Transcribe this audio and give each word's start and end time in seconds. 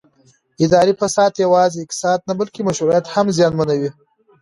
اداري 0.65 0.93
فساد 1.01 1.31
یوازې 1.45 1.79
اقتصاد 1.81 2.19
نه 2.29 2.33
بلکې 2.39 2.61
مشروعیت 2.67 3.05
هم 3.13 3.25
زیانمنوي 3.37 3.89